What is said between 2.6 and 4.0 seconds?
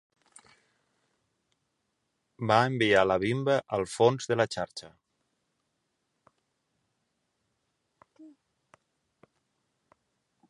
enviar la bimba al